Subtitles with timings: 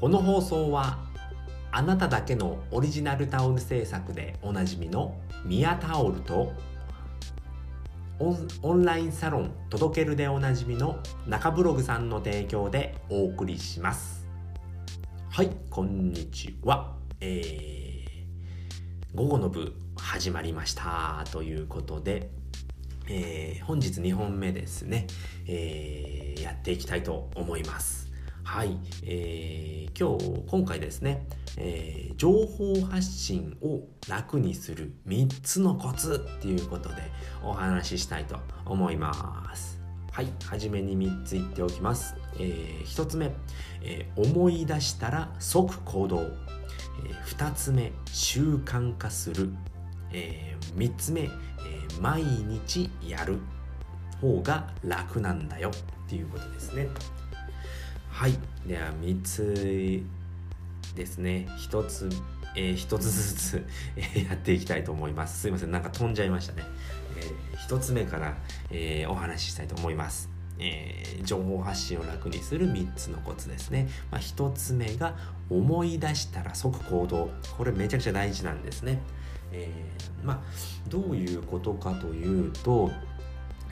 [0.00, 0.98] この放送は
[1.70, 6.54] あなただけのオリジナルタオル制作でおなじみのミヤタオルと
[8.18, 14.26] オンラインサロン届けるでおなじみの中ブログさんの提供でお送りします。
[15.28, 16.96] はいこんにちは。
[17.20, 22.30] えー、午後の部始まりましたということで
[23.06, 25.08] えー、本日2本目ですね、
[25.46, 28.09] えー、やっていきたいと思います。
[28.44, 31.26] はい、えー、今日今回ですね、
[31.56, 36.96] えー、情報発信を楽にする3つのコツっていうことで
[37.44, 39.80] お話ししたいと思います。
[40.12, 40.28] はい。
[40.44, 43.32] 初めに3つ言っておきます、えー、1つ目、
[43.82, 49.50] えー、思い出したら即行動、えー、2つ目習慣化する、
[50.12, 53.38] えー、3つ目、えー、毎日やる
[54.20, 56.88] 方が楽なんだよっていうことですね。
[58.10, 58.38] はい。
[58.66, 60.02] では3つ
[60.94, 61.48] ですね。
[61.70, 62.10] 1つ
[62.56, 63.66] えー、1つずつ、
[63.96, 65.40] え、やっていきたいと思います。
[65.40, 65.70] すいません。
[65.70, 66.64] なんか飛んじゃいましたね、
[67.16, 68.36] えー、1つ目から、
[68.70, 70.28] えー、お話ししたいと思います。
[70.58, 75.14] えー、情報発信を楽にする3つのコツですね、まあ、1つ目が
[75.48, 77.30] 思い出したら即行動。
[77.56, 79.00] これめちゃくちゃ大事なんですね、
[79.52, 80.40] えー、まあ
[80.88, 82.90] どういうことかというと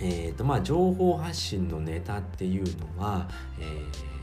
[0.01, 3.29] えーとまあ、情報発信のネタっていうのは、
[3.59, 4.18] えー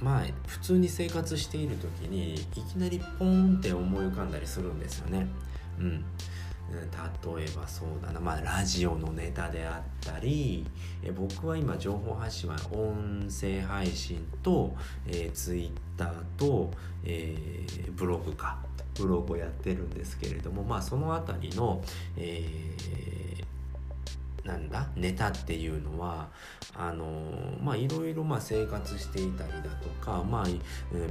[0.00, 5.26] まあ普通に生活している時にいきなりポンって思い浮かんだりするんですよね。
[5.78, 6.04] うん、
[6.70, 10.66] 例えばそうだな、まあ、ラジオのネタであったり
[11.02, 14.74] え僕は今情報発信は音声配信と、
[15.06, 16.70] えー、ツイッターと、
[17.04, 18.58] えー、ブログか。
[18.94, 21.80] ブログをやってるんですけれどもまあその辺りの、
[22.16, 23.27] えー
[24.48, 24.86] なんだ？
[24.96, 26.28] ネタっていうのは
[26.74, 27.04] あの
[27.62, 30.46] まあいろいろ生活していたりだとかまあ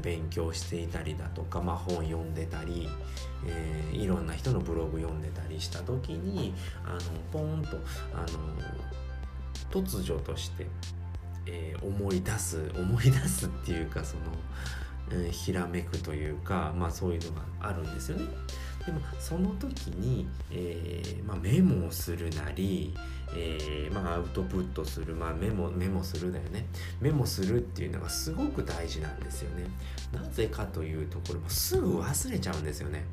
[0.02, 2.90] 勉強していたりだとかまあ本読んでたり、
[3.46, 7.00] えー、いろんな人のブログ読んでたりした時にあの
[7.32, 7.78] ポーンと
[8.14, 8.28] あの
[9.70, 10.66] 突如として、
[11.46, 14.24] えー、思い出す思い出すっていうかその、
[15.12, 18.26] えー、ひらめくというかまあそういうのがあるんですよね。
[18.86, 22.96] でもその時に、えーまあ、メモをするなり、
[23.36, 26.66] えーまあ、アウトプットする、まあ、メモメモするだよね。
[27.02, 29.66] メモするっていうのがすごく大事なんですよね。
[30.14, 33.04] なぜかというとこれもすぐ忘れちゃうんですよね、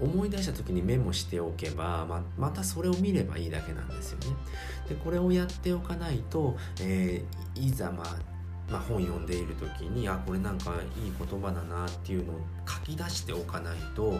[0.00, 4.26] うん、思い出した時にメモしておけばままたそれを見ればいいだけなんですよね。
[4.88, 8.35] でこれをやっておかないと、えー、いざまあ
[8.70, 14.18] まあ、本読んでいる時にあこれなんかいい言葉だなっていうのを書き出しておかないと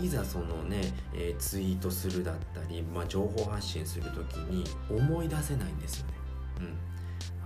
[0.00, 6.12] いざそのね、えー、ツイートするだったり、まあ、情報発信する時に思い出せないんですよね。
[6.60, 6.98] うん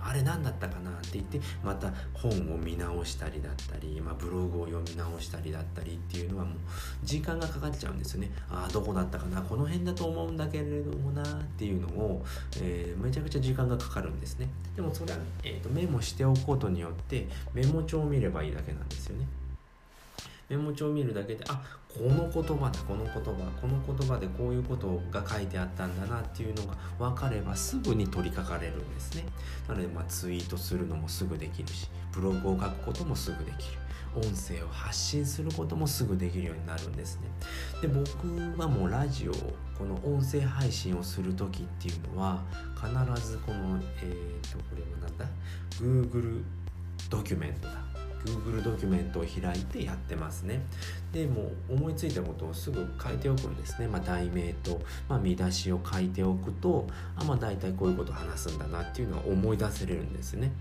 [0.05, 6.55] あれ何だったかなって言ってまた本を見直したりだったり、まあ、ブログを読み直したりだったりっていうのはもう
[7.03, 8.31] 時間がかかっちゃうんですよね。
[8.49, 11.25] ああどこだったかなこの辺だと思うんだけれどもなっ
[11.57, 12.25] ていうのを、
[12.61, 14.49] えー、めちゃくちゃ時間がかかるんですね。
[14.75, 19.25] でもそれは、えーと、メモしておくことによってメモ帳を見ればいいだけなんですよね。
[20.55, 23.21] メモ帳を見るだけであこの言葉だこの言葉
[23.61, 29.25] この言葉でこういうことが書いてあったんだなっていうのが分かればすぐに取り掛かれるんですね。
[29.67, 33.79] なのでまあツイートするのもすぐできるしブログを書くこともすぐできる。
[34.15, 37.27] 音声を発信することもすぐできるようになるんですね。
[37.81, 39.31] で僕はもうラジオ
[39.75, 42.43] この音声配信をする時っていうのは
[42.75, 45.25] 必ずこのえっ、ー、とこれは何だ
[45.79, 46.43] ？Google
[47.09, 47.92] ドキュメントだ。
[48.25, 50.61] Google ドキュメントを開いてやってますね。
[51.11, 60.51] でもう思いついたことをすぐ書いておくんですね、まあ、題名と、まあ、見出しを書いておくとあまあ大体こういうこと話すんだなっていうのは思い出せれるんですね。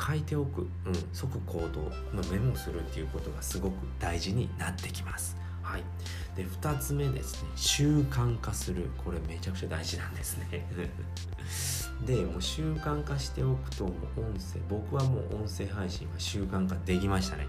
[0.00, 0.68] 書いておく、うん、
[1.12, 1.80] 即行動、
[2.12, 5.36] まあ、メモするっていうことがすごく大事になってきます。
[5.66, 5.82] はい、
[6.36, 7.50] で2つ目ですね。
[7.56, 8.88] 習慣化する。
[9.04, 10.64] これめちゃくちゃ大事なんですね。
[12.06, 17.48] でもう習慣化しておくともう音声僕はもう音声配信は習慣化できましたね。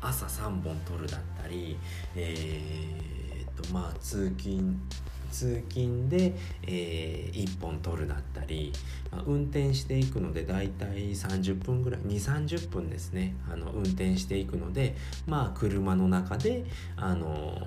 [0.00, 1.78] 朝3本撮るだったり
[2.14, 4.78] えー、っとまあ通勤
[5.34, 6.32] 通勤で、
[6.62, 8.72] えー、1本取るだったり、
[9.10, 13.34] まあ、運転していくのでだいたい30分ぐらい2 3 0分ですね。
[13.52, 14.96] あの運転していくので
[15.26, 16.64] まあ車の中で
[16.96, 17.60] あの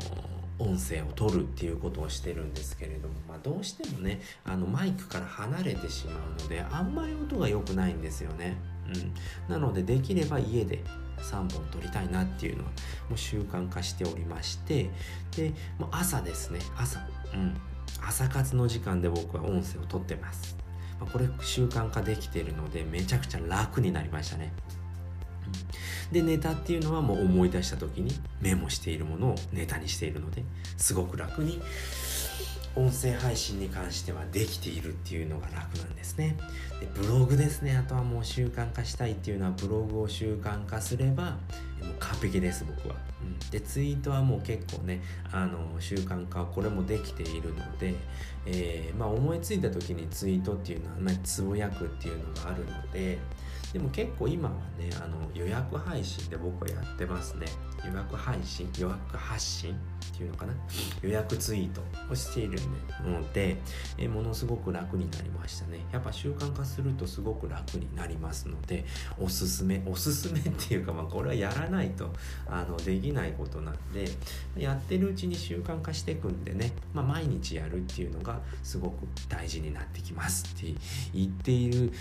[0.59, 8.55] 音声を取るっていうことをしてるんですけれども、まあ、どうしてもねあのマイクから離れてしまうのであんまり音が良くないんですよね。
[8.87, 10.81] うん、なのでできれば家で
[11.17, 12.69] 3本撮りたいなっていうのは
[13.09, 14.89] もう習慣化しておりまして
[15.35, 16.59] でもう朝ですね。
[16.77, 17.57] 朝うん。
[18.05, 20.57] 朝活の時間で僕は音声を撮ってます。
[20.99, 24.53] ま、これ習慣化できているのでめちゃくちゃ楽になりましたね。
[26.11, 30.43] でネタっていうのはもう思い出した時にメモしているものをネタにしているので
[30.77, 31.61] すごく楽に
[32.75, 36.37] 音声配信に関してはできているっていうのが楽なんですね。
[36.79, 37.75] でブログですね。
[37.75, 41.37] あとはもう習慣化したいっていうのはブログを習慣化すれば
[41.83, 45.01] もう完璧です僕は、うん、でツイートはもう結構ね
[45.31, 47.95] あの習慣化これもできているので、
[48.45, 53.19] えー、まあ、思いついた時にツイートっていうのは、ね、つぶやくっていうのがあるので
[53.73, 57.47] でも結構今はねあの予約配信で僕はやってますね。
[57.89, 60.53] 予約配信予約発信っていうのかな？
[61.01, 61.81] 予約ツイート
[62.11, 62.59] をしている
[63.05, 63.57] ので
[63.97, 65.79] えものすごく楽になりましたね。
[65.91, 68.85] やっぱ習慣化するとすごく楽になりますので
[69.19, 72.11] おすすめおすすめっていうかまあこれはやらないと
[72.47, 74.09] あのできないことなんで
[74.57, 80.73] やってるうちに習慣化していくんでね、まあ、毎日やるっていうのがすごく大事になってきますって
[81.13, 81.91] 言っている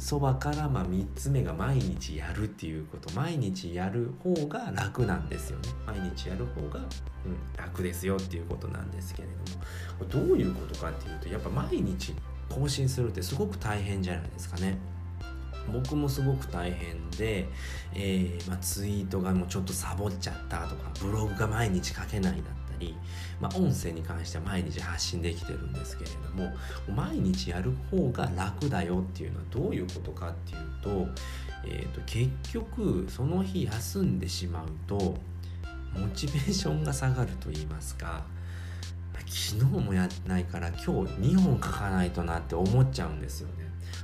[0.00, 5.68] そばからまあ3つ目が毎日やるっていうこと毎日やる方が楽なんですよね。
[5.86, 10.26] 毎日やる方が、うん、楽ですよっていうことなんですけれども。
[10.28, 12.14] どういうことかっていうとやっぱ毎日
[12.48, 14.78] 更新するってすごく大変じゃないですかね。
[15.70, 17.46] 僕もすごく大変で、
[17.94, 22.96] えーまあ、ツイートがもうちょっとサボっちゃったとかブログが毎日書けないだり、
[23.40, 26.52] まあ、音声に関しては毎日発信できてるんですけれども
[26.94, 31.08] 毎日やる方が楽だよっていうのはどういうことかっていうと,、
[31.64, 35.16] えーと、結局その日休んでしまうと
[35.94, 38.24] モチベーションが下がると言いますか
[39.30, 40.90] 昨日もやってないから今日
[41.20, 43.54] 2本書かないとなって思っちゃうんですよね。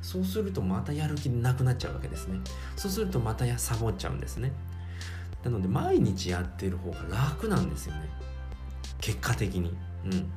[0.00, 2.38] そうするとまたやる気なくなっちゃうわけですね。
[2.76, 4.52] そうするとまたやサボっちゃうんですね。
[5.43, 8.08] なので毎日やってる方が楽なんですよね。
[9.06, 9.73] 結果的に。
[10.05, 10.31] うん。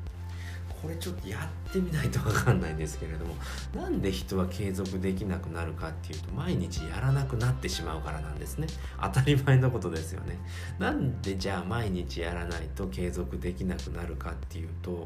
[0.82, 1.38] これちょっとや
[1.70, 3.36] ってみないと分かんないんですけれども
[3.76, 8.68] なんで人は継続できなくなるかっていうと毎日やらなくなってしまうからなんですね。
[9.02, 10.40] 当たり前のことですよね。
[10.78, 15.04] なんでじゃあ毎日やらないと継続できなくなるかっていうと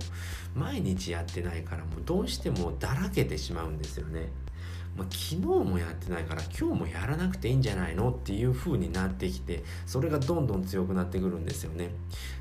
[0.54, 4.30] 毎日やってないからもうどうしてもだらけてしまうんですよね。
[4.96, 8.12] まあ、昨日もやってないから今日もやらなくていいんじゃないの？
[8.12, 11.90] っていう風になってきてそれがどんどん強くなってくるんですよね。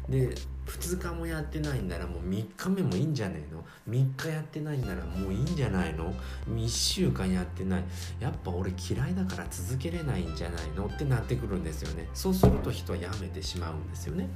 [0.09, 0.35] で
[0.67, 6.13] 2日もやってないんならもう3日目もいいんじゃねえの？3日やってないんならもういいんじゃないの
[6.51, 7.85] ？1週間やってない。
[8.21, 10.87] やっぱ俺嫌いだから続けれないんじゃないの？
[10.87, 12.09] ってなってくるんですよね。
[12.13, 14.29] そうすると人はやめてしまうんですよね。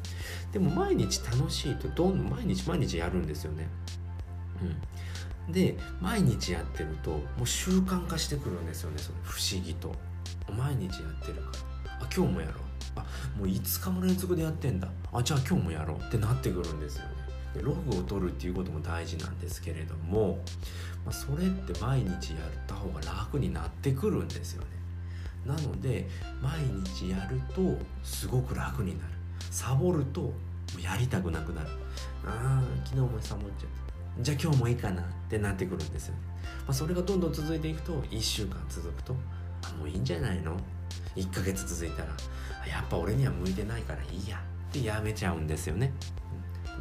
[0.53, 3.69] でも毎日楽しいとどんどん毎日毎日やるんですよね。
[4.63, 4.77] うん。
[5.49, 9.95] で毎日やってるともう習慣化してくるんですよねその不思議と。
[10.53, 11.41] 毎日やってるか
[11.87, 12.07] ら。
[12.07, 12.57] あ今日もやろう。
[12.97, 13.01] あ
[13.37, 14.89] もう5日も連続でやってんだ。
[15.13, 15.99] あじゃあ今日もやろう。
[15.99, 17.11] ってなってくるんですよね。
[17.55, 20.39] でログを取るっていうことも大事なんですけれども、
[21.05, 24.69] まあ、それって毎日やった方が楽になってくるんですよね。
[25.47, 26.09] なので
[26.43, 29.13] 毎日やるとすごく楽になる。
[29.51, 30.33] サボると
[30.81, 31.69] やりたくなくなる。
[32.27, 33.86] ああ昨日もサボっちゃった。
[34.21, 36.15] じゃあ今日もいいかなってなってくるんですよ。
[36.15, 36.21] ね、
[36.67, 39.15] まあ、それがどんどん続いていくと1週間続くと
[39.65, 40.57] あもういいんじゃないの
[41.15, 42.09] ？1ヶ月続いたら
[42.67, 45.93] やっぱ俺には向いてないからいいやってやめちゃうんですよね。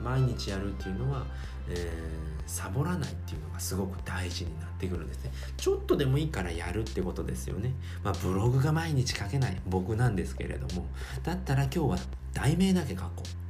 [0.04, 1.26] 毎日やるっていうのは、
[1.70, 5.32] えー、サボらないっていうのがすごく大事になってくるんですね。
[5.58, 7.74] ちょっとでもいいからやるってことですよね。
[8.04, 10.88] まあブログが毎日書けない僕なんですけれども
[11.24, 11.98] だったら今日は
[12.34, 13.45] 題名だけ書こう。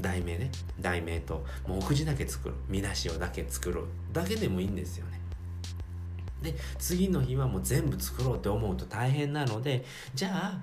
[0.00, 0.50] 題名ね。
[0.80, 2.54] 題名と目次だけ作る。
[2.68, 5.20] 見出しをだけ作るだけでもいいんですよね。
[6.42, 9.84] で次の日はもう全部作ろうって思うと大変なので
[10.14, 10.58] じゃあ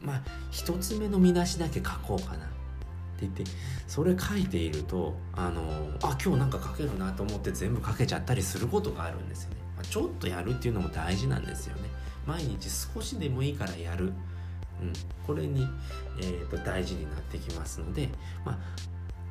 [0.00, 2.46] まあ一つ目の見出しだけ書こうかな。
[2.46, 3.44] って言って
[3.86, 5.62] それ書いているとあの
[6.02, 11.82] あ今日なんか書けるなと思って全部書けちゃったりすることがあるんですよね、まあ、ちょっとやるっていうのも大事なんですよね。
[12.26, 14.12] 毎日少しでもいいからやる。
[14.80, 14.92] うん、
[15.26, 15.66] これに、
[16.20, 18.08] えーと、大事になってきますので、
[18.44, 18.58] まあ、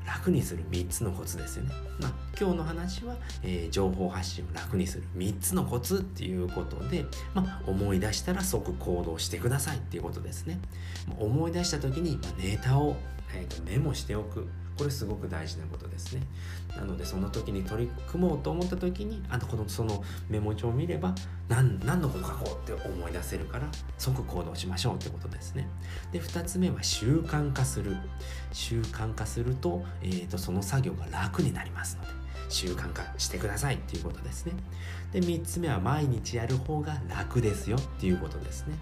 [0.06, 1.74] 楽にする3つのコツですよね。
[2.00, 10.60] まあ、今日の話は、えー、情報発信を楽にする3つのコツっていうことで、まあ、思い出したら即行動してくださいっていうことですね。
[11.20, 12.96] 思い出した時に、まあ、ネタを、
[13.36, 14.48] えーとメモしておく。
[14.78, 16.24] これすごく大事なことですね。
[16.76, 21.14] なのでその時に取り組もうと思った時にあのこのそのメモ帳を見れば
[21.48, 25.68] 何何のこと書こうって思い出せるから即行動しましょうってことですね。
[26.12, 27.98] で2つ目は習慣化する。
[28.52, 32.10] 習慣化すると,、えーと、その作業が楽になりますので
[32.50, 34.54] 習慣化してくださいっていうことですね。
[35.12, 38.76] で3つ目は毎日やる方が楽ですよっていうことですね。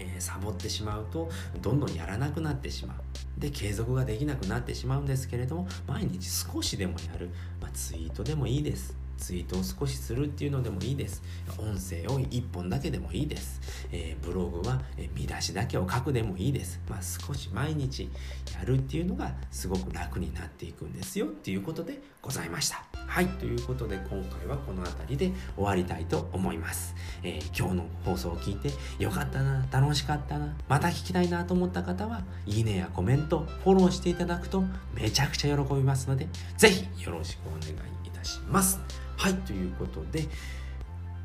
[0.00, 1.30] えー、サボってしまうと
[1.62, 3.40] どんどんやらなくなってしまう。
[3.40, 7.30] で継続ができなくなってしまうんですけれども毎日少しでもやる、
[7.60, 8.96] まあ、ツイートでもいいです。
[9.16, 11.22] ツイートを少しするっていうのでもいいです。
[11.58, 13.60] 音声を1本だけでもいいです、
[13.92, 14.80] えー、ブログは
[15.14, 18.10] 見出しだけを書くでもいいです、まあ、少し毎日
[18.54, 22.89] やるっていうのがすごく楽になっていくんですよっていうことでございました。
[23.10, 28.70] はいということで今回はこの辺りで終わりたいと思います、えー、今日の放送を聞いて
[29.02, 34.62] よかったな楽しかったなまた聞きたいなと思った方はいいねやコメントフォローしていただくと
[34.94, 37.72] めちゃくちゃ喜びますのでぜひよろしくお願い
[38.06, 38.78] いたします。
[39.16, 40.28] はいということで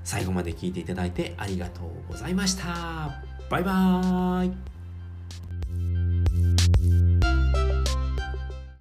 [0.04, 3.22] 最後まで聞いていただいてありがとうございました。
[3.48, 4.75] バイバーイ。